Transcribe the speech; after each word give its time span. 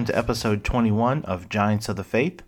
Welcome 0.00 0.14
to 0.14 0.18
episode 0.18 0.64
21 0.64 1.26
of 1.26 1.50
Giants 1.50 1.86
of 1.90 1.96
the 1.96 2.04
Faith. 2.04 2.40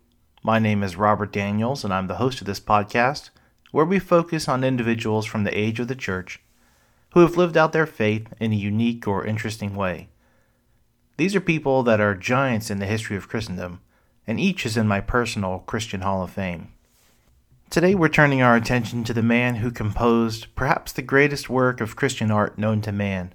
My 0.43 0.59
name 0.59 0.83
is 0.83 0.97
Robert 0.97 1.35
Daniels, 1.35 1.85
and 1.85 1.93
I'm 1.93 2.07
the 2.07 2.15
host 2.15 2.41
of 2.41 2.47
this 2.47 2.61
podcast, 2.61 3.29
where 3.73 3.85
we 3.85 3.99
focus 3.99 4.49
on 4.49 4.65
individuals 4.65 5.27
from 5.27 5.45
the 5.45 5.55
age 5.55 5.79
of 5.79 5.87
the 5.87 5.95
church 5.95 6.41
who 7.11 7.21
have 7.21 7.37
lived 7.37 7.59
out 7.59 7.75
their 7.75 7.85
faith 7.85 8.33
in 8.41 8.55
a 8.55 8.57
unique 8.57 9.07
or 9.07 9.27
interesting 9.27 9.77
way. 9.77 10.09
These 11.19 11.37
are 11.37 11.43
people 11.43 11.83
that 11.83 12.01
are 12.01 12.15
giants 12.15 12.71
in 12.71 12.79
the 12.79 12.87
history 12.87 13.19
of 13.19 13.29
Christendom, 13.29 13.83
and 14.27 14.41
each 14.41 14.65
is 14.65 14.79
in 14.79 14.89
my 14.89 15.03
personal 15.03 15.59
Christian 15.67 16.01
Hall 16.01 16.23
of 16.23 16.31
Fame. 16.31 16.73
Today 17.69 17.95
we're 17.95 18.09
turning 18.09 18.41
our 18.41 18.57
attention 18.57 19.05
to 19.05 19.13
the 19.13 19.21
man 19.21 19.57
who 19.57 19.71
composed 19.71 20.47
perhaps 20.55 20.91
the 20.91 21.03
greatest 21.03 21.51
work 21.51 21.83
of 21.83 21.97
Christian 21.97 22.31
art 22.31 22.57
known 22.57 22.81
to 22.81 22.93
man. 22.93 23.35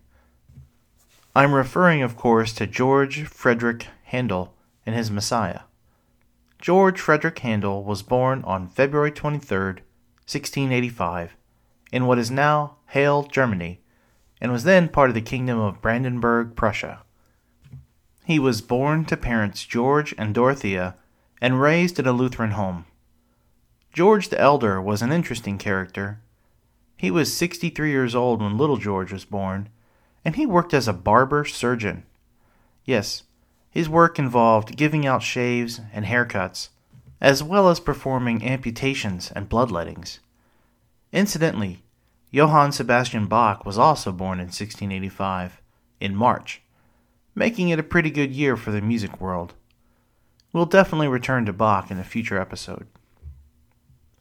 I'm 1.36 1.54
referring, 1.54 2.02
of 2.02 2.18
course, 2.18 2.52
to 2.54 2.66
George 2.66 3.26
Frideric 3.26 3.86
Handel 4.08 4.54
and 4.86 4.96
his 4.96 5.12
Messiah. 5.12 5.62
George 6.60 7.00
Frideric 7.00 7.40
Handel 7.40 7.84
was 7.84 8.02
born 8.02 8.42
on 8.44 8.68
February 8.68 9.12
23, 9.12 9.58
1685, 9.58 11.36
in 11.92 12.06
what 12.06 12.18
is 12.18 12.32
now 12.32 12.78
Halle, 12.88 13.28
Germany, 13.28 13.82
and 14.42 14.52
was 14.52 14.64
then 14.64 14.90
part 14.90 15.10
of 15.10 15.14
the 15.14 15.22
Kingdom 15.22 15.60
of 15.60 15.82
Brandenburg, 15.82 16.56
Prussia. 16.56 17.04
He 18.26 18.40
was 18.40 18.62
born 18.62 19.06
to 19.06 19.18
parents 19.18 19.66
George 19.66 20.16
and 20.18 20.34
Dorothea 20.34 20.96
and 21.42 21.62
raised 21.62 22.00
in 22.00 22.08
a 22.08 22.12
Lutheran 22.12 22.52
home. 22.52 22.86
George 23.94 24.30
the 24.30 24.40
Elder 24.40 24.82
was 24.82 25.02
an 25.02 25.12
interesting 25.12 25.58
character. 25.58 26.22
He 26.96 27.12
was 27.12 27.36
63 27.36 27.90
years 27.90 28.16
old 28.16 28.42
when 28.42 28.58
little 28.58 28.78
George 28.78 29.12
was 29.12 29.26
born, 29.26 29.70
and 30.26 30.36
he 30.36 30.46
worked 30.46 30.74
as 30.74 30.88
a 30.88 30.94
barber 30.94 31.46
surgeon. 31.46 32.04
Yes, 32.86 33.24
his 33.78 33.88
work 33.88 34.18
involved 34.18 34.76
giving 34.76 35.06
out 35.06 35.22
shaves 35.22 35.80
and 35.94 36.04
haircuts, 36.04 36.70
as 37.22 37.44
well 37.44 37.70
as 37.70 37.80
performing 37.80 38.44
amputations 38.44 39.32
and 39.36 39.48
bloodlettings. 39.48 40.18
Incidentally, 41.14 41.84
Johann 42.32 42.72
Sebastian 42.72 43.28
Bach 43.28 43.68
was 43.68 43.78
also 43.78 44.12
born 44.12 44.40
in 44.40 44.48
1685, 44.48 45.62
in 46.00 46.16
March, 46.16 46.64
making 47.36 47.70
it 47.70 47.78
a 47.78 47.84
pretty 47.84 48.10
good 48.10 48.32
year 48.32 48.58
for 48.58 48.72
the 48.72 48.82
music 48.82 49.22
world. 49.22 49.54
We'll 50.52 50.66
definitely 50.66 51.08
return 51.08 51.46
to 51.46 51.54
Bach 51.54 51.92
in 51.92 52.00
a 52.00 52.04
future 52.04 52.42
episode. 52.42 52.88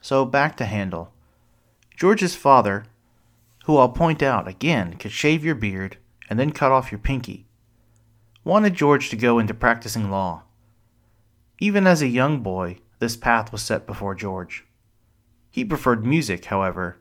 So 0.02 0.26
back 0.26 0.58
to 0.58 0.66
Handel. 0.66 1.14
George's 1.96 2.36
father, 2.36 2.84
who 3.64 3.78
I'll 3.78 3.88
point 3.88 4.22
out 4.22 4.46
again 4.46 4.98
could 4.98 5.12
shave 5.12 5.46
your 5.46 5.54
beard 5.54 5.96
and 6.28 6.38
then 6.38 6.52
cut 6.52 6.72
off 6.72 6.92
your 6.92 6.98
pinky, 6.98 7.45
wanted 8.46 8.74
George 8.74 9.10
to 9.10 9.16
go 9.16 9.38
into 9.38 9.52
practicing 9.52 10.10
law. 10.10 10.44
Even 11.58 11.86
as 11.86 12.00
a 12.00 12.08
young 12.08 12.40
boy, 12.40 12.78
this 12.98 13.16
path 13.16 13.52
was 13.52 13.60
set 13.60 13.86
before 13.86 14.14
George. 14.14 14.64
He 15.50 15.64
preferred 15.64 16.06
music, 16.06 16.46
however, 16.46 16.98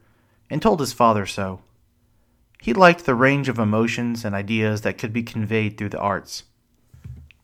and 0.49 0.61
told 0.61 0.79
his 0.79 0.91
father 0.91 1.25
so. 1.25 1.61
He 2.61 2.73
liked 2.73 3.05
the 3.05 3.15
range 3.15 3.47
of 3.47 3.59
emotions 3.59 4.25
and 4.25 4.35
ideas 4.35 4.81
that 4.81 4.97
could 4.97 5.13
be 5.13 5.23
conveyed 5.23 5.77
through 5.77 5.89
the 5.89 5.99
arts. 5.99 6.43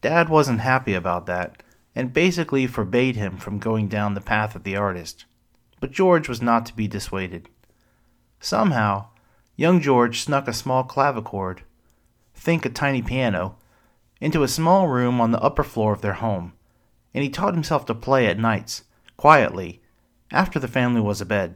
Dad 0.01 0.27
wasn't 0.27 0.61
happy 0.61 0.93
about 0.93 1.27
that 1.27 1.61
and 1.95 2.11
basically 2.11 2.67
forbade 2.67 3.15
him 3.15 3.37
from 3.37 3.59
going 3.59 3.87
down 3.87 4.15
the 4.15 4.21
path 4.21 4.55
of 4.55 4.63
the 4.63 4.75
artist 4.75 5.25
but 5.81 5.91
George 5.91 6.29
was 6.29 6.41
not 6.41 6.65
to 6.67 6.75
be 6.75 6.87
dissuaded. 6.87 7.49
Somehow, 8.39 9.07
young 9.57 9.81
George 9.81 10.21
snuck 10.21 10.47
a 10.47 10.53
small 10.53 10.85
clavichord, 10.85 11.59
think 12.33 12.65
a 12.65 12.69
tiny 12.69 13.01
piano, 13.01 13.57
into 14.21 14.43
a 14.43 14.47
small 14.47 14.87
room 14.87 15.19
on 15.19 15.31
the 15.31 15.41
upper 15.41 15.63
floor 15.63 15.91
of 15.91 16.01
their 16.01 16.13
home, 16.13 16.53
and 17.13 17.23
he 17.23 17.29
taught 17.29 17.55
himself 17.55 17.85
to 17.87 17.95
play 17.95 18.27
at 18.27 18.39
nights, 18.39 18.83
quietly, 19.17 19.81
after 20.31 20.59
the 20.59 20.67
family 20.67 21.01
was 21.01 21.19
abed. 21.19 21.55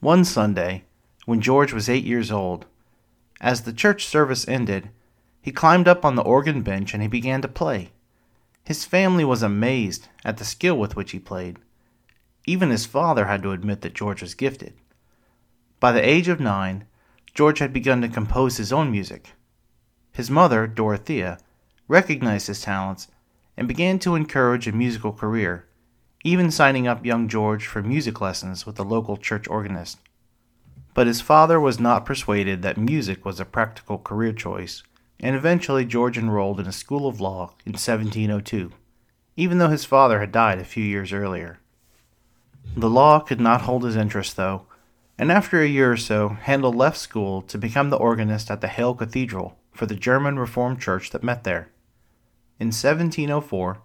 One 0.00 0.24
Sunday, 0.24 0.84
when 1.26 1.40
George 1.40 1.72
was 1.72 1.88
eight 1.88 2.04
years 2.04 2.32
old, 2.32 2.66
as 3.40 3.62
the 3.62 3.72
church 3.72 4.06
service 4.06 4.48
ended, 4.48 4.90
he 5.40 5.52
climbed 5.52 5.86
up 5.86 6.04
on 6.04 6.14
the 6.14 6.22
organ 6.22 6.62
bench 6.62 6.94
and 6.94 7.02
he 7.02 7.08
began 7.08 7.42
to 7.42 7.48
play. 7.48 7.92
His 8.64 8.84
family 8.84 9.24
was 9.24 9.42
amazed 9.42 10.08
at 10.24 10.38
the 10.38 10.44
skill 10.44 10.78
with 10.78 10.96
which 10.96 11.10
he 11.10 11.18
played. 11.18 11.58
Even 12.46 12.70
his 12.70 12.86
father 12.86 13.26
had 13.26 13.42
to 13.42 13.52
admit 13.52 13.82
that 13.82 13.94
George 13.94 14.22
was 14.22 14.34
gifted. 14.34 14.74
By 15.80 15.92
the 15.92 16.08
age 16.08 16.28
of 16.28 16.40
nine, 16.40 16.86
George 17.34 17.58
had 17.58 17.72
begun 17.72 18.00
to 18.02 18.08
compose 18.08 18.56
his 18.56 18.72
own 18.72 18.90
music. 18.90 19.32
His 20.12 20.30
mother, 20.30 20.66
Dorothea, 20.66 21.38
recognized 21.88 22.46
his 22.46 22.60
talents 22.60 23.08
and 23.56 23.66
began 23.66 23.98
to 24.00 24.14
encourage 24.14 24.68
a 24.68 24.72
musical 24.72 25.12
career, 25.12 25.66
even 26.22 26.50
signing 26.50 26.86
up 26.86 27.04
young 27.04 27.28
George 27.28 27.66
for 27.66 27.82
music 27.82 28.20
lessons 28.20 28.66
with 28.66 28.76
the 28.76 28.84
local 28.84 29.16
church 29.16 29.48
organist. 29.48 29.98
But 30.94 31.06
his 31.06 31.22
father 31.22 31.58
was 31.58 31.80
not 31.80 32.04
persuaded 32.04 32.60
that 32.60 32.76
music 32.76 33.24
was 33.24 33.40
a 33.40 33.46
practical 33.46 33.98
career 33.98 34.34
choice, 34.34 34.82
and 35.18 35.34
eventually 35.34 35.86
George 35.86 36.18
enrolled 36.18 36.60
in 36.60 36.66
a 36.66 36.72
school 36.72 37.08
of 37.08 37.20
law 37.20 37.54
in 37.64 37.72
1702, 37.72 38.70
even 39.36 39.56
though 39.56 39.68
his 39.68 39.86
father 39.86 40.20
had 40.20 40.30
died 40.30 40.58
a 40.58 40.64
few 40.64 40.84
years 40.84 41.12
earlier. 41.12 41.58
The 42.76 42.90
law 42.90 43.20
could 43.20 43.40
not 43.40 43.62
hold 43.62 43.84
his 43.84 43.96
interest, 43.96 44.36
though, 44.36 44.66
and 45.18 45.32
after 45.32 45.60
a 45.60 45.66
year 45.66 45.92
or 45.92 45.96
so, 45.96 46.30
Handel 46.30 46.72
left 46.72 46.98
school 46.98 47.40
to 47.42 47.56
become 47.56 47.88
the 47.88 47.96
organist 47.96 48.50
at 48.50 48.60
the 48.60 48.68
Halle 48.68 48.94
Cathedral 48.94 49.56
for 49.72 49.86
the 49.86 49.94
German 49.94 50.38
Reformed 50.38 50.80
Church 50.80 51.10
that 51.10 51.22
met 51.22 51.44
there. 51.44 51.70
In 52.60 52.68
1704, 52.68 53.80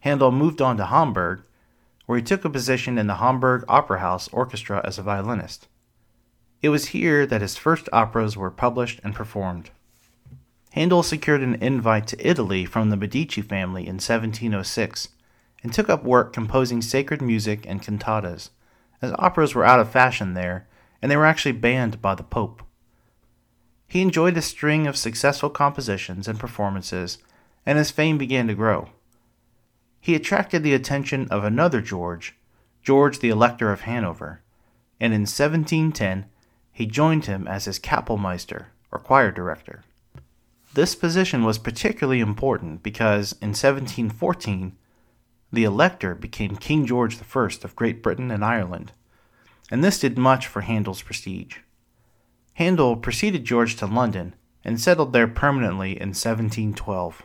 Handel 0.00 0.32
moved 0.32 0.62
on 0.62 0.76
to 0.76 0.86
Hamburg, 0.86 1.42
where 2.06 2.18
he 2.18 2.24
took 2.24 2.44
a 2.44 2.50
position 2.50 2.98
in 2.98 3.06
the 3.06 3.16
Hamburg 3.16 3.64
Opera 3.68 4.00
House 4.00 4.28
Orchestra 4.28 4.80
as 4.84 4.98
a 4.98 5.02
violinist. 5.02 5.68
It 6.62 6.68
was 6.68 6.88
here 6.88 7.26
that 7.26 7.42
his 7.42 7.56
first 7.56 7.88
operas 7.92 8.36
were 8.36 8.50
published 8.50 9.00
and 9.04 9.14
performed. 9.14 9.70
Handel 10.72 11.02
secured 11.02 11.42
an 11.42 11.54
invite 11.56 12.06
to 12.08 12.26
Italy 12.26 12.64
from 12.64 12.90
the 12.90 12.96
Medici 12.96 13.42
family 13.42 13.82
in 13.82 13.94
1706 13.94 15.08
and 15.62 15.72
took 15.72 15.88
up 15.88 16.04
work 16.04 16.32
composing 16.32 16.82
sacred 16.82 17.22
music 17.22 17.64
and 17.66 17.82
cantatas, 17.82 18.50
as 19.00 19.12
operas 19.18 19.54
were 19.54 19.64
out 19.64 19.80
of 19.80 19.90
fashion 19.90 20.34
there, 20.34 20.66
and 21.00 21.10
they 21.10 21.16
were 21.16 21.26
actually 21.26 21.52
banned 21.52 22.02
by 22.02 22.14
the 22.14 22.22
Pope. 22.22 22.62
He 23.86 24.02
enjoyed 24.02 24.36
a 24.36 24.42
string 24.42 24.86
of 24.86 24.96
successful 24.96 25.50
compositions 25.50 26.26
and 26.26 26.38
performances, 26.38 27.18
and 27.64 27.78
his 27.78 27.90
fame 27.90 28.18
began 28.18 28.48
to 28.48 28.54
grow. 28.54 28.90
He 30.00 30.14
attracted 30.14 30.62
the 30.62 30.74
attention 30.74 31.28
of 31.30 31.44
another 31.44 31.80
George, 31.80 32.36
George 32.82 33.20
the 33.20 33.30
Elector 33.30 33.72
of 33.72 33.82
Hanover, 33.82 34.42
and 35.00 35.14
in 35.14 35.22
1710 35.22 36.26
he 36.72 36.86
joined 36.86 37.24
him 37.24 37.48
as 37.48 37.64
his 37.64 37.78
Kapellmeister, 37.78 38.66
or 38.92 38.98
choir 38.98 39.30
director. 39.30 39.82
This 40.74 40.94
position 40.94 41.44
was 41.44 41.56
particularly 41.56 42.20
important 42.20 42.82
because 42.82 43.32
in 43.40 43.50
1714 43.50 44.76
the 45.52 45.64
Elector 45.64 46.14
became 46.14 46.56
King 46.56 46.84
George 46.84 47.16
I 47.16 47.44
of 47.62 47.76
Great 47.76 48.02
Britain 48.02 48.30
and 48.30 48.44
Ireland, 48.44 48.92
and 49.70 49.82
this 49.82 50.00
did 50.00 50.18
much 50.18 50.46
for 50.46 50.62
Handel's 50.62 51.00
prestige. 51.00 51.58
Handel 52.54 52.96
preceded 52.96 53.44
George 53.44 53.76
to 53.76 53.86
London 53.86 54.34
and 54.64 54.80
settled 54.80 55.12
there 55.12 55.26
permanently 55.26 55.92
in 55.92 56.10
1712. 56.10 57.22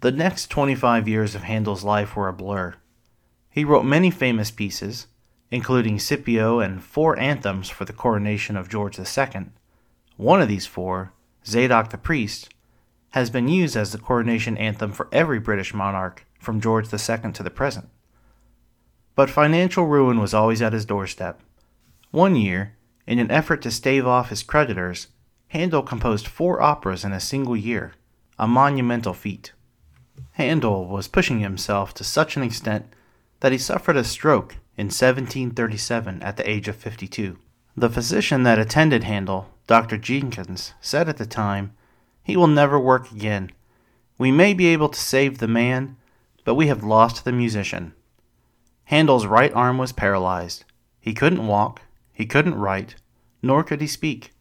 The 0.00 0.12
next 0.12 0.48
25 0.48 1.08
years 1.08 1.34
of 1.34 1.44
Handel's 1.44 1.82
life 1.82 2.14
were 2.14 2.28
a 2.28 2.32
blur. 2.32 2.74
He 3.50 3.64
wrote 3.64 3.84
many 3.84 4.10
famous 4.10 4.50
pieces, 4.50 5.06
including 5.50 5.98
Scipio 5.98 6.60
and 6.60 6.82
four 6.82 7.18
anthems 7.18 7.70
for 7.70 7.84
the 7.86 7.92
coronation 7.92 8.56
of 8.56 8.68
George 8.68 8.98
II. 8.98 9.46
One 10.16 10.42
of 10.42 10.48
these 10.48 10.66
four, 10.66 11.12
Zadok 11.46 11.90
the 11.90 11.98
Priest, 11.98 12.52
has 13.10 13.30
been 13.30 13.48
used 13.48 13.76
as 13.76 13.92
the 13.92 13.98
coronation 13.98 14.58
anthem 14.58 14.92
for 14.92 15.08
every 15.10 15.38
British 15.38 15.72
monarch 15.72 16.26
from 16.38 16.60
George 16.60 16.92
II 16.92 17.32
to 17.32 17.42
the 17.42 17.50
present. 17.50 17.88
But 19.14 19.30
financial 19.30 19.86
ruin 19.86 20.20
was 20.20 20.34
always 20.34 20.60
at 20.60 20.72
his 20.72 20.84
doorstep. 20.84 21.40
One 22.10 22.36
year, 22.36 22.76
in 23.06 23.18
an 23.18 23.30
effort 23.30 23.62
to 23.62 23.70
stave 23.70 24.06
off 24.06 24.30
his 24.30 24.42
creditors, 24.42 25.08
Handel 25.48 25.82
composed 25.82 26.26
four 26.26 26.60
operas 26.60 27.04
in 27.04 27.12
a 27.12 27.20
single 27.20 27.56
year, 27.56 27.92
a 28.38 28.48
monumental 28.48 29.14
feat. 29.14 29.52
Handel 30.32 30.86
was 30.86 31.08
pushing 31.08 31.40
himself 31.40 31.94
to 31.94 32.04
such 32.04 32.36
an 32.36 32.42
extent 32.42 32.86
that 33.40 33.52
he 33.52 33.58
suffered 33.58 33.96
a 33.96 34.04
stroke 34.04 34.56
in 34.76 34.86
1737 34.86 36.22
at 36.22 36.36
the 36.36 36.48
age 36.48 36.66
of 36.66 36.76
52. 36.76 37.38
The 37.76 37.90
physician 37.90 38.42
that 38.44 38.58
attended 38.58 39.04
Handel, 39.04 39.50
Dr. 39.66 39.98
Jenkins, 39.98 40.74
said 40.80 41.08
at 41.08 41.16
the 41.16 41.26
time, 41.26 41.72
He 42.22 42.36
will 42.36 42.46
never 42.46 42.78
work 42.78 43.10
again. 43.10 43.50
We 44.16 44.30
may 44.30 44.54
be 44.54 44.66
able 44.66 44.88
to 44.88 44.98
save 44.98 45.38
the 45.38 45.48
man, 45.48 45.96
but 46.44 46.54
we 46.54 46.68
have 46.68 46.84
lost 46.84 47.24
the 47.24 47.32
musician. 47.32 47.94
Handel's 48.84 49.26
right 49.26 49.52
arm 49.52 49.78
was 49.78 49.92
paralyzed. 49.92 50.64
He 51.00 51.14
couldn't 51.14 51.46
walk, 51.46 51.82
he 52.14 52.24
couldn't 52.24 52.54
write, 52.54 52.94
nor 53.42 53.62
could 53.62 53.82
he 53.82 53.86
speak. 53.86 54.32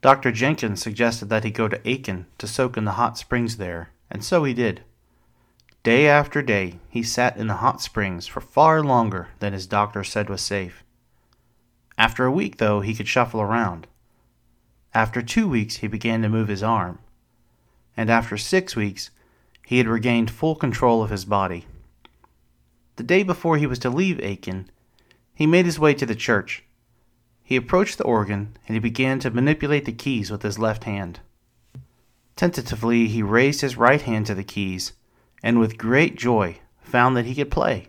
Dr. 0.00 0.30
Jenkins 0.30 0.80
suggested 0.80 1.28
that 1.30 1.42
he 1.42 1.50
go 1.50 1.66
to 1.66 1.80
Aachen 1.88 2.26
to 2.38 2.46
soak 2.46 2.76
in 2.76 2.84
the 2.84 2.92
hot 2.92 3.18
springs 3.18 3.56
there 3.56 3.90
and 4.10 4.24
so 4.24 4.44
he 4.44 4.52
did. 4.52 4.82
Day 5.82 6.06
after 6.08 6.42
day, 6.42 6.80
he 6.88 7.02
sat 7.02 7.36
in 7.36 7.46
the 7.46 7.54
hot 7.54 7.80
springs 7.80 8.26
for 8.26 8.40
far 8.40 8.82
longer 8.82 9.28
than 9.38 9.52
his 9.52 9.66
doctor 9.66 10.04
said 10.04 10.28
was 10.28 10.42
safe. 10.42 10.84
After 11.96 12.24
a 12.24 12.32
week, 12.32 12.58
though, 12.58 12.80
he 12.80 12.94
could 12.94 13.08
shuffle 13.08 13.40
around. 13.40 13.86
After 14.92 15.22
two 15.22 15.48
weeks, 15.48 15.76
he 15.76 15.86
began 15.86 16.22
to 16.22 16.28
move 16.28 16.48
his 16.48 16.62
arm. 16.62 16.98
And 17.96 18.10
after 18.10 18.36
six 18.36 18.74
weeks, 18.74 19.10
he 19.66 19.78
had 19.78 19.86
regained 19.86 20.30
full 20.30 20.56
control 20.56 21.02
of 21.02 21.10
his 21.10 21.24
body. 21.24 21.66
The 22.96 23.02
day 23.02 23.22
before 23.22 23.56
he 23.56 23.66
was 23.66 23.78
to 23.80 23.90
leave 23.90 24.20
Aachen, 24.20 24.70
he 25.32 25.46
made 25.46 25.64
his 25.64 25.78
way 25.78 25.94
to 25.94 26.04
the 26.04 26.14
church. 26.14 26.64
He 27.50 27.56
approached 27.56 27.98
the 27.98 28.04
organ 28.04 28.56
and 28.68 28.76
he 28.76 28.78
began 28.78 29.18
to 29.18 29.30
manipulate 29.32 29.84
the 29.84 29.92
keys 29.92 30.30
with 30.30 30.42
his 30.42 30.56
left 30.56 30.84
hand. 30.84 31.18
Tentatively, 32.36 33.08
he 33.08 33.24
raised 33.24 33.60
his 33.60 33.76
right 33.76 34.00
hand 34.00 34.26
to 34.26 34.36
the 34.36 34.44
keys 34.44 34.92
and 35.42 35.58
with 35.58 35.76
great 35.76 36.14
joy 36.14 36.60
found 36.80 37.16
that 37.16 37.26
he 37.26 37.34
could 37.34 37.50
play. 37.50 37.88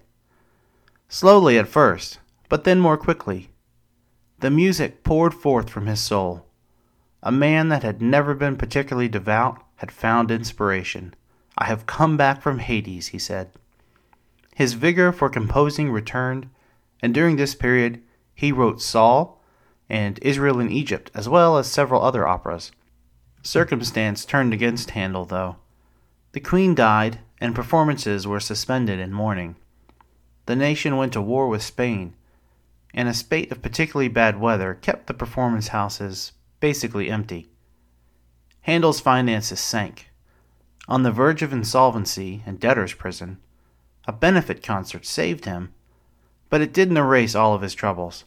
Slowly 1.10 1.60
at 1.60 1.68
first, 1.68 2.18
but 2.50 2.64
then 2.64 2.80
more 2.80 2.98
quickly. 2.98 3.50
The 4.40 4.50
music 4.50 5.04
poured 5.04 5.36
forth 5.36 5.70
from 5.70 5.86
his 5.86 6.00
soul. 6.00 6.48
A 7.22 7.32
man 7.32 7.70
that 7.70 7.84
had 7.84 8.02
never 8.02 8.34
been 8.34 8.56
particularly 8.56 9.10
devout 9.10 9.64
had 9.76 9.92
found 9.92 10.32
inspiration. 10.32 11.14
I 11.56 11.66
have 11.66 11.86
come 11.86 12.18
back 12.18 12.42
from 12.42 12.58
Hades, 12.58 13.10
he 13.10 13.20
said. 13.20 13.52
His 14.56 14.74
vigor 14.74 15.12
for 15.12 15.30
composing 15.30 15.92
returned, 15.92 16.50
and 17.00 17.14
during 17.14 17.36
this 17.36 17.54
period 17.54 18.02
he 18.34 18.52
wrote 18.52 18.82
Saul 18.82 19.38
and 19.92 20.20
Israel 20.22 20.62
in 20.62 20.72
Egypt, 20.72 21.12
as 21.14 21.28
well 21.28 21.58
as 21.58 21.68
several 21.68 22.02
other 22.02 22.26
operas. 22.26 22.72
Circumstance 23.44 24.24
turned 24.24 24.54
against 24.54 24.92
Handel, 24.92 25.26
though. 25.26 25.58
The 26.32 26.40
Queen 26.40 26.74
died, 26.74 27.20
and 27.42 27.54
performances 27.54 28.26
were 28.26 28.40
suspended 28.40 29.02
in 29.02 29.12
mourning. 29.12 29.58
The 30.46 30.56
nation 30.56 30.96
went 30.96 31.12
to 31.12 31.22
war 31.22 31.50
with 31.50 31.62
Spain, 31.62 32.14
and 32.94 33.10
a 33.10 33.14
spate 33.14 33.52
of 33.52 33.62
particularly 33.62 34.08
bad 34.08 34.40
weather 34.40 34.76
kept 34.76 35.08
the 35.08 35.14
performance 35.14 35.68
houses 35.68 36.32
basically 36.62 37.12
empty. 37.12 37.50
Handel's 38.62 39.02
finances 39.02 39.60
sank. 39.60 40.10
On 40.88 41.04
the 41.04 41.12
verge 41.12 41.42
of 41.42 41.52
insolvency 41.52 42.44
and 42.46 42.62
debtor's 42.62 42.94
prison, 42.94 43.40
a 44.08 44.14
benefit 44.14 44.64
concert 44.64 45.06
saved 45.06 45.44
him, 45.44 45.74
but 46.50 46.62
it 46.62 46.72
didn't 46.72 46.96
erase 46.96 47.36
all 47.36 47.54
of 47.54 47.62
his 47.62 47.76
troubles. 47.76 48.24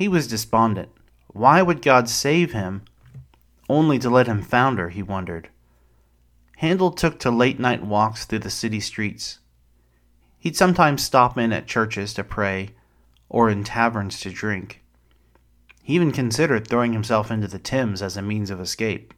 He 0.00 0.08
was 0.08 0.26
despondent. 0.26 0.88
Why 1.26 1.60
would 1.60 1.82
God 1.82 2.08
save 2.08 2.54
him 2.54 2.84
only 3.68 3.98
to 3.98 4.08
let 4.08 4.26
him 4.26 4.40
founder, 4.40 4.88
he 4.88 5.02
wondered. 5.02 5.50
Handel 6.56 6.90
took 6.90 7.18
to 7.18 7.30
late 7.30 7.60
night 7.60 7.84
walks 7.84 8.24
through 8.24 8.38
the 8.38 8.48
city 8.48 8.80
streets. 8.80 9.40
He'd 10.38 10.56
sometimes 10.56 11.02
stop 11.02 11.36
in 11.36 11.52
at 11.52 11.66
churches 11.66 12.14
to 12.14 12.24
pray 12.24 12.70
or 13.28 13.50
in 13.50 13.62
taverns 13.62 14.18
to 14.20 14.30
drink. 14.30 14.82
He 15.82 15.96
even 15.96 16.12
considered 16.12 16.66
throwing 16.66 16.94
himself 16.94 17.30
into 17.30 17.46
the 17.46 17.58
Thames 17.58 18.00
as 18.00 18.16
a 18.16 18.22
means 18.22 18.48
of 18.48 18.58
escape. 18.58 19.12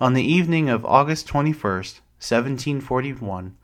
On 0.00 0.14
the 0.14 0.24
evening 0.24 0.70
of 0.70 0.86
August 0.86 1.28
21st, 1.28 2.00
1741, 2.16 3.54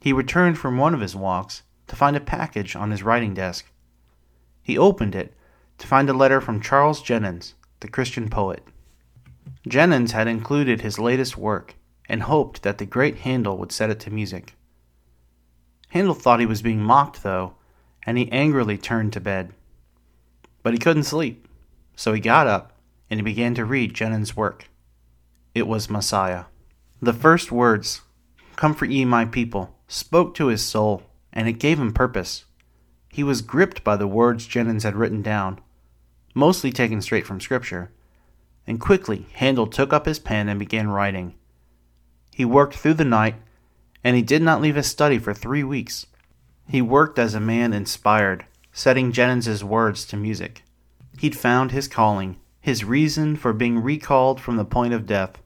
he 0.00 0.14
returned 0.14 0.56
from 0.56 0.78
one 0.78 0.94
of 0.94 1.00
his 1.00 1.14
walks 1.14 1.64
to 1.86 1.96
find 1.96 2.16
a 2.16 2.20
package 2.20 2.74
on 2.74 2.90
his 2.90 3.02
writing 3.02 3.34
desk. 3.34 3.70
He 4.68 4.76
opened 4.76 5.14
it 5.14 5.32
to 5.78 5.86
find 5.86 6.10
a 6.10 6.12
letter 6.12 6.42
from 6.42 6.60
Charles 6.60 7.02
Jennens, 7.02 7.54
the 7.80 7.88
Christian 7.88 8.28
poet. 8.28 8.62
Jennens 9.66 10.12
had 10.12 10.28
included 10.28 10.82
his 10.82 10.98
latest 10.98 11.38
work 11.38 11.76
and 12.06 12.24
hoped 12.24 12.62
that 12.64 12.76
the 12.76 12.84
great 12.84 13.20
Handel 13.20 13.56
would 13.56 13.72
set 13.72 13.88
it 13.88 13.98
to 14.00 14.10
music. 14.10 14.56
Handel 15.88 16.12
thought 16.12 16.38
he 16.38 16.44
was 16.44 16.60
being 16.60 16.82
mocked, 16.82 17.22
though, 17.22 17.54
and 18.02 18.18
he 18.18 18.30
angrily 18.30 18.76
turned 18.76 19.14
to 19.14 19.20
bed. 19.20 19.54
But 20.62 20.74
he 20.74 20.78
couldn't 20.78 21.04
sleep, 21.04 21.48
so 21.96 22.12
he 22.12 22.20
got 22.20 22.46
up 22.46 22.78
and 23.08 23.18
he 23.18 23.24
began 23.24 23.54
to 23.54 23.64
read 23.64 23.94
Jennens' 23.94 24.36
work. 24.36 24.68
It 25.54 25.66
was 25.66 25.88
Messiah. 25.88 26.44
The 27.00 27.14
first 27.14 27.50
words, 27.50 28.02
Comfort 28.56 28.90
ye 28.90 29.06
my 29.06 29.24
people, 29.24 29.74
spoke 29.86 30.34
to 30.34 30.48
his 30.48 30.62
soul, 30.62 31.04
and 31.32 31.48
it 31.48 31.54
gave 31.54 31.80
him 31.80 31.94
purpose. 31.94 32.44
He 33.10 33.24
was 33.24 33.42
gripped 33.42 33.82
by 33.82 33.96
the 33.96 34.06
words 34.06 34.46
Jennens 34.46 34.82
had 34.82 34.94
written 34.94 35.22
down, 35.22 35.60
mostly 36.34 36.70
taken 36.70 37.02
straight 37.02 37.26
from 37.26 37.40
Scripture, 37.40 37.90
and 38.66 38.78
quickly 38.78 39.26
Handel 39.34 39.66
took 39.66 39.92
up 39.92 40.06
his 40.06 40.18
pen 40.18 40.48
and 40.48 40.58
began 40.58 40.88
writing. 40.88 41.34
He 42.32 42.44
worked 42.44 42.74
through 42.74 42.94
the 42.94 43.04
night, 43.04 43.36
and 44.04 44.14
he 44.14 44.22
did 44.22 44.42
not 44.42 44.60
leave 44.60 44.76
his 44.76 44.86
study 44.86 45.18
for 45.18 45.34
three 45.34 45.64
weeks. 45.64 46.06
He 46.68 46.82
worked 46.82 47.18
as 47.18 47.34
a 47.34 47.40
man 47.40 47.72
inspired, 47.72 48.44
setting 48.72 49.10
Jennens's 49.10 49.64
words 49.64 50.04
to 50.06 50.16
music. 50.16 50.62
He'd 51.18 51.36
found 51.36 51.72
his 51.72 51.88
calling, 51.88 52.36
his 52.60 52.84
reason 52.84 53.36
for 53.36 53.52
being 53.52 53.78
recalled 53.78 54.40
from 54.40 54.56
the 54.56 54.64
point 54.64 54.92
of 54.92 55.06
death. 55.06 55.42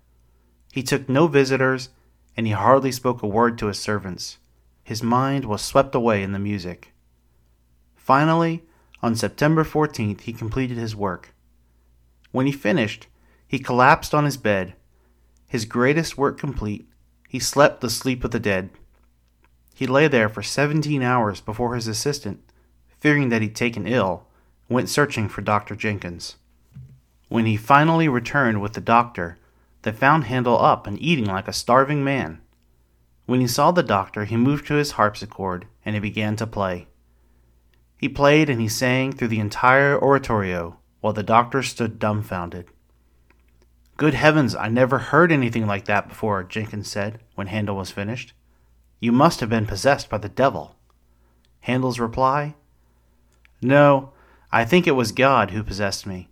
He 0.73 0.83
took 0.83 1.09
no 1.09 1.29
visitors, 1.29 1.91
and 2.37 2.47
he 2.47 2.53
hardly 2.53 2.93
spoke 2.93 3.23
a 3.23 3.27
word 3.27 3.57
to 3.59 3.67
his 3.67 3.79
servants. 3.79 4.39
His 4.83 5.03
mind 5.03 5.45
was 5.45 5.63
swept 5.63 5.95
away 5.95 6.23
in 6.23 6.33
the 6.33 6.39
music. 6.39 6.92
Finally, 8.03 8.65
on 9.01 9.15
September 9.15 9.63
14th, 9.63 10.23
he 10.23 10.33
completed 10.33 10.77
his 10.77 10.97
work. 10.97 11.33
When 12.33 12.47
he 12.47 12.53
finished, 12.53 13.07
he 13.47 13.61
collapsed 13.61 14.13
on 14.13 14.25
his 14.25 14.37
bed. 14.37 14.75
His 15.47 15.65
greatest 15.65 16.19
work 16.19 16.37
complete, 16.37 16.89
he 17.29 17.39
slept 17.39 17.81
the 17.81 17.89
sleep 17.89 18.25
of 18.25 18.33
the 18.33 18.41
dead. 18.41 18.71
He 19.73 19.87
lay 19.87 20.09
there 20.09 20.29
for 20.29 20.43
seventeen 20.43 21.01
hours 21.01 21.41
before 21.41 21.77
his 21.77 21.87
assistant, 21.87 22.41
fearing 22.99 23.29
that 23.29 23.41
he'd 23.41 23.55
taken 23.55 23.87
ill, 23.87 24.27
went 24.69 24.89
searching 24.89 25.29
for 25.29 25.41
Dr. 25.41 25.77
Jenkins. 25.77 26.37
When 27.29 27.47
he 27.47 27.57
finally 27.57 28.09
returned 28.09 28.61
with 28.61 28.73
the 28.73 28.81
doctor, 28.81 29.39
they 29.83 29.93
found 29.93 30.25
Handel 30.25 30.61
up 30.61 30.89
and 30.89 31.01
eating 31.01 31.27
like 31.27 31.47
a 31.47 31.53
starving 31.53 32.03
man. 32.03 32.41
When 33.27 33.41
he 33.41 33.47
saw 33.47 33.71
the 33.71 33.85
doctor, 33.85 34.25
he 34.25 34.37
moved 34.37 34.67
to 34.67 34.75
his 34.75 34.93
harpsichord 34.93 35.67
and 35.85 35.95
he 35.95 36.01
began 36.01 36.35
to 36.37 36.47
play. 36.49 36.89
He 38.03 38.09
played 38.09 38.51
and 38.51 38.61
he 38.61 38.67
sang 38.67 39.13
through 39.13 39.29
the 39.29 39.39
entire 39.39 39.97
oratorio 39.97 40.81
while 41.01 41.13
the 41.13 41.23
doctor 41.23 41.63
stood 41.63 42.01
dumbfounded. 42.01 42.67
Good 43.97 44.15
heavens, 44.15 44.57
I 44.57 44.69
never 44.71 44.99
heard 44.99 45.31
anything 45.31 45.69
like 45.69 45.85
that 45.85 46.09
before, 46.09 46.43
Jenkins 46.43 46.91
said 46.91 47.21
when 47.37 47.47
Handel 47.47 47.77
was 47.77 47.93
finished. 47.93 48.33
You 48.99 49.13
must 49.13 49.39
have 49.39 49.49
been 49.49 49.67
possessed 49.67 50.11
by 50.11 50.19
the 50.19 50.29
devil. 50.29 50.75
Handel's 51.61 52.01
reply? 52.01 52.57
No, 53.63 54.11
I 54.51 54.65
think 54.65 54.89
it 54.89 54.97
was 54.97 55.13
God 55.13 55.53
who 55.53 55.63
possessed 55.63 56.05
me. 56.05 56.29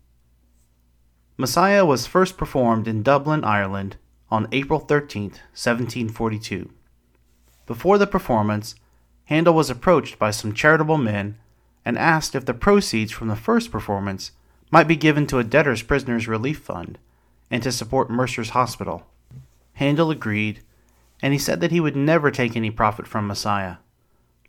Messiah 1.36 1.84
was 1.84 2.04
first 2.04 2.36
performed 2.36 2.88
in 2.88 3.04
Dublin, 3.04 3.44
Ireland 3.44 3.96
on 4.28 4.48
April 4.50 4.80
13, 4.80 5.22
1742. 5.54 6.68
Before 7.66 7.96
the 7.96 8.08
performance, 8.08 8.74
Handel 9.26 9.54
was 9.54 9.70
approached 9.70 10.18
by 10.18 10.32
some 10.32 10.52
charitable 10.52 10.98
men 10.98 11.38
and 11.84 11.98
asked 11.98 12.34
if 12.34 12.44
the 12.44 12.54
proceeds 12.54 13.12
from 13.12 13.28
the 13.28 13.36
first 13.36 13.70
performance 13.70 14.32
might 14.70 14.88
be 14.88 14.96
given 14.96 15.26
to 15.26 15.38
a 15.38 15.44
debtor's 15.44 15.82
prisoners 15.82 16.28
relief 16.28 16.58
fund 16.58 16.98
and 17.50 17.62
to 17.62 17.72
support 17.72 18.10
Mercer's 18.10 18.50
Hospital. 18.50 19.06
Handel 19.74 20.10
agreed, 20.10 20.60
and 21.22 21.32
he 21.32 21.38
said 21.38 21.60
that 21.60 21.72
he 21.72 21.80
would 21.80 21.96
never 21.96 22.30
take 22.30 22.56
any 22.56 22.70
profit 22.70 23.06
from 23.06 23.26
Messiah. 23.26 23.76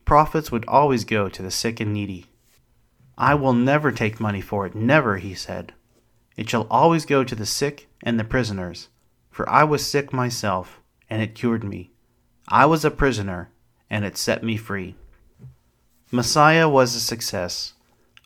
Profits 0.06 0.52
would 0.52 0.66
always 0.68 1.06
go 1.06 1.30
to 1.30 1.42
the 1.42 1.52
sick 1.52 1.80
and 1.80 1.94
needy. 1.94 2.28
I 3.18 3.36
will 3.36 3.54
never 3.54 3.92
take 3.92 4.20
money 4.20 4.42
for 4.42 4.66
it, 4.66 4.76
never, 4.76 5.18
he 5.18 5.34
said. 5.34 5.74
It 6.38 6.50
shall 6.50 6.68
always 6.70 7.06
go 7.06 7.24
to 7.24 7.36
the 7.36 7.46
sick 7.46 7.88
and 8.04 8.20
the 8.20 8.24
prisoners, 8.24 8.90
for 9.30 9.48
I 9.50 9.64
was 9.64 9.86
sick 9.86 10.12
myself, 10.12 10.82
and 11.10 11.22
it 11.22 11.36
cured 11.36 11.64
me. 11.64 11.92
I 12.48 12.66
was 12.66 12.84
a 12.84 12.92
prisoner, 12.92 13.50
and 13.90 14.06
it 14.06 14.18
set 14.18 14.44
me 14.44 14.58
free. 14.58 14.96
Messiah 16.12 16.68
was 16.68 16.94
a 16.96 17.00
success. 17.00 17.74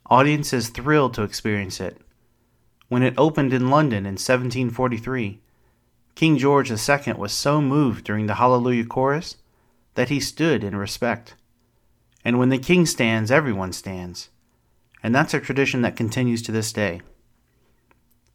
Audiences 0.07 0.69
thrilled 0.69 1.13
to 1.13 1.23
experience 1.23 1.79
it 1.79 2.01
when 2.87 3.03
it 3.03 3.15
opened 3.17 3.53
in 3.53 3.69
London 3.69 4.05
in 4.05 4.13
1743, 4.13 5.39
King 6.13 6.37
George 6.37 6.71
II 6.71 7.13
was 7.13 7.33
so 7.33 7.59
moved 7.59 8.05
during 8.05 8.27
the 8.27 8.35
Hallelujah 8.35 8.85
chorus 8.85 9.37
that 9.95 10.09
he 10.09 10.19
stood 10.19 10.63
in 10.63 10.75
respect. 10.75 11.35
And 12.23 12.37
when 12.37 12.49
the 12.49 12.57
king 12.57 12.85
stands, 12.85 13.31
everyone 13.31 13.73
stands. 13.73 14.29
And 15.01 15.13
that's 15.13 15.33
a 15.33 15.39
tradition 15.39 15.81
that 15.81 15.95
continues 15.95 16.41
to 16.43 16.51
this 16.51 16.71
day. 16.71 17.01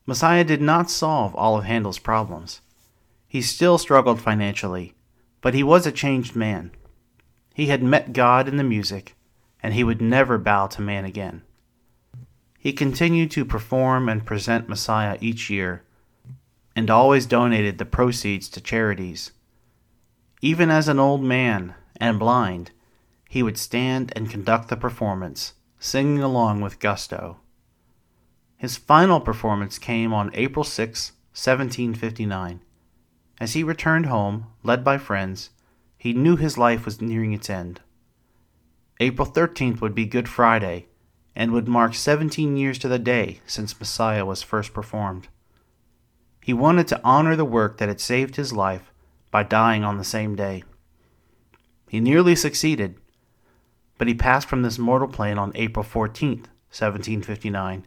Messiah 0.07 0.45
did 0.45 0.61
not 0.61 0.91
solve 0.91 1.35
all 1.35 1.57
of 1.57 1.65
Handel's 1.65 1.99
problems. 1.99 2.61
He 3.29 3.43
still 3.43 3.79
struggled 3.79 4.21
financially, 4.21 4.95
but 5.41 5.55
he 5.55 5.63
was 5.63 5.87
a 5.87 5.93
changed 5.93 6.35
man. 6.35 6.73
He 7.55 7.67
had 7.67 7.83
met 7.83 8.13
God 8.13 8.49
in 8.49 8.57
the 8.57 8.65
music, 8.65 9.15
and 9.63 9.75
he 9.75 9.85
would 9.85 10.01
never 10.01 10.39
bow 10.39 10.67
to 10.69 10.81
man 10.81 11.05
again. 11.05 11.43
He 12.59 12.73
continued 12.73 13.31
to 13.33 13.45
perform 13.45 14.09
and 14.09 14.27
present 14.27 14.69
Messiah 14.69 15.17
each 15.21 15.51
year. 15.51 15.83
and 16.77 16.89
always 16.89 17.27
donated 17.27 17.79
the 17.79 17.85
proceeds 17.85 18.49
to 18.49 18.61
charities. 18.61 19.33
Even 20.41 20.71
as 20.71 20.89
an 20.89 20.99
old 20.99 21.23
man 21.23 21.75
and 21.97 22.19
blind, 22.19 22.71
he 23.29 23.43
would 23.43 23.59
stand 23.59 24.13
and 24.17 24.31
conduct 24.31 24.69
the 24.69 24.77
performance, 24.77 25.55
singing 25.79 26.23
along 26.23 26.61
with 26.61 26.79
gusto. 26.79 27.39
His 28.57 28.77
final 28.77 29.21
performance 29.21 29.79
came 29.79 30.13
on 30.15 30.31
April 30.33 30.65
6, 30.65 31.13
1759. 31.33 32.61
As 33.41 33.53
he 33.55 33.63
returned 33.63 34.07
home, 34.07 34.47
led 34.63 34.85
by 34.85 34.97
friends, 34.97 35.51
he 35.99 36.13
knew 36.13 36.37
his 36.37 36.57
life 36.57 36.85
was 36.85 37.01
nearing 37.01 37.33
its 37.33 37.51
end. 37.51 37.81
April 39.03 39.27
13th 39.27 39.81
would 39.81 39.95
be 39.95 40.05
Good 40.05 40.29
Friday 40.29 40.87
and 41.35 41.53
would 41.53 41.67
mark 41.67 41.95
17 41.95 42.59
years 42.59 42.79
to 42.81 42.89
the 42.89 42.99
day 42.99 43.41
since 43.47 43.81
Messiah 43.81 44.27
was 44.27 44.43
first 44.43 44.75
performed. 44.75 45.29
He 46.43 46.53
wanted 46.53 46.87
to 46.89 47.01
honor 47.03 47.35
the 47.35 47.47
work 47.47 47.79
that 47.79 47.89
had 47.89 48.01
saved 48.01 48.37
his 48.37 48.53
life 48.53 48.93
by 49.31 49.43
dying 49.43 49.85
on 49.85 49.97
the 49.97 50.05
same 50.05 50.37
day. 50.37 50.65
He 51.89 51.99
nearly 51.99 52.37
succeeded, 52.37 52.97
but 53.97 54.07
he 54.07 54.15
passed 54.15 54.49
from 54.49 54.61
this 54.61 54.79
mortal 54.79 55.09
plane 55.09 55.39
on 55.39 55.53
April 55.55 55.85
14th, 55.85 56.49
1759, 56.69 57.87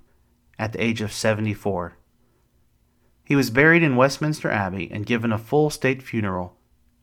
at 0.58 0.74
the 0.74 0.84
age 0.84 1.02
of 1.02 1.14
74. 1.14 1.94
He 3.24 3.36
was 3.36 3.52
buried 3.52 3.84
in 3.84 3.96
Westminster 3.96 4.50
Abbey 4.50 4.90
and 4.92 5.06
given 5.06 5.32
a 5.32 5.38
full 5.38 5.70
state 5.70 6.02
funeral, 6.02 6.58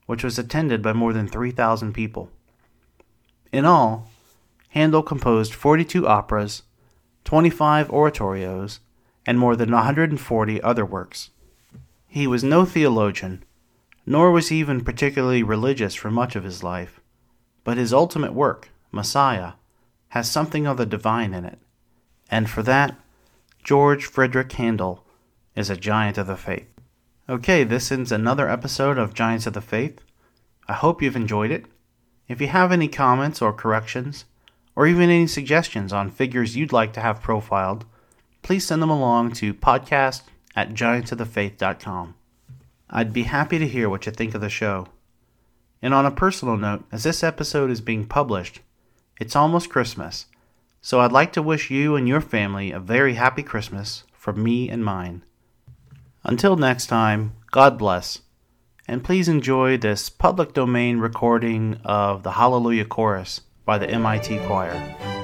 which 0.06 0.24
was 0.24 0.36
attended 0.36 0.82
by 0.82 0.92
more 0.92 1.12
than 1.12 1.28
3,000 1.28 1.92
people. 1.92 2.32
In 3.52 3.64
all, 3.64 4.08
Handel 4.70 5.02
composed 5.02 5.54
42 5.54 6.06
operas, 6.06 6.62
25 7.24 7.88
oratorios, 7.88 8.78
and 9.26 9.38
more 9.38 9.56
than 9.56 9.70
140 9.70 10.62
other 10.62 10.84
works. 10.84 11.30
He 12.06 12.26
was 12.26 12.42
no 12.42 12.64
theologian, 12.64 13.44
nor 14.06 14.30
was 14.30 14.48
he 14.48 14.58
even 14.58 14.82
particularly 14.82 15.42
religious 15.42 15.94
for 15.94 16.10
much 16.10 16.36
of 16.36 16.44
his 16.44 16.62
life, 16.62 17.00
but 17.64 17.76
his 17.76 17.92
ultimate 17.92 18.32
work, 18.32 18.70
Messiah, 18.90 19.52
has 20.10 20.30
something 20.30 20.66
of 20.66 20.76
the 20.76 20.86
divine 20.86 21.34
in 21.34 21.44
it, 21.44 21.58
and 22.30 22.48
for 22.48 22.62
that, 22.62 22.96
George 23.62 24.10
Frideric 24.10 24.52
Handel 24.52 25.04
is 25.54 25.70
a 25.70 25.76
giant 25.76 26.18
of 26.18 26.26
the 26.26 26.36
faith. 26.36 26.66
Okay, 27.28 27.62
this 27.62 27.92
ends 27.92 28.10
another 28.10 28.48
episode 28.48 28.98
of 28.98 29.14
Giants 29.14 29.46
of 29.46 29.52
the 29.52 29.60
Faith. 29.60 30.00
I 30.66 30.72
hope 30.72 31.02
you've 31.02 31.14
enjoyed 31.14 31.50
it. 31.50 31.66
If 32.30 32.40
you 32.40 32.46
have 32.46 32.70
any 32.70 32.86
comments 32.86 33.42
or 33.42 33.52
corrections, 33.52 34.24
or 34.76 34.86
even 34.86 35.10
any 35.10 35.26
suggestions 35.26 35.92
on 35.92 36.12
figures 36.12 36.54
you'd 36.54 36.72
like 36.72 36.92
to 36.92 37.00
have 37.00 37.20
profiled, 37.20 37.84
please 38.42 38.64
send 38.64 38.80
them 38.80 38.88
along 38.88 39.32
to 39.32 39.52
podcast 39.52 40.22
at 40.54 40.72
giantsofthefaith.com. 40.72 42.14
I'd 42.88 43.12
be 43.12 43.24
happy 43.24 43.58
to 43.58 43.66
hear 43.66 43.90
what 43.90 44.06
you 44.06 44.12
think 44.12 44.36
of 44.36 44.40
the 44.40 44.48
show. 44.48 44.86
And 45.82 45.92
on 45.92 46.06
a 46.06 46.12
personal 46.12 46.56
note, 46.56 46.84
as 46.92 47.02
this 47.02 47.24
episode 47.24 47.68
is 47.68 47.80
being 47.80 48.06
published, 48.06 48.60
it's 49.18 49.34
almost 49.34 49.68
Christmas, 49.68 50.26
so 50.80 51.00
I'd 51.00 51.10
like 51.10 51.32
to 51.32 51.42
wish 51.42 51.68
you 51.68 51.96
and 51.96 52.06
your 52.06 52.20
family 52.20 52.70
a 52.70 52.78
very 52.78 53.14
happy 53.14 53.42
Christmas 53.42 54.04
from 54.12 54.40
me 54.40 54.70
and 54.70 54.84
mine. 54.84 55.24
Until 56.22 56.56
next 56.56 56.86
time, 56.86 57.32
God 57.50 57.76
bless, 57.76 58.20
and 58.90 59.04
please 59.04 59.28
enjoy 59.28 59.78
this 59.78 60.10
public 60.10 60.52
domain 60.52 60.98
recording 60.98 61.80
of 61.84 62.24
the 62.24 62.32
Hallelujah 62.32 62.84
Chorus 62.84 63.40
by 63.64 63.78
the 63.78 63.88
MIT 63.88 64.40
Choir. 64.46 65.19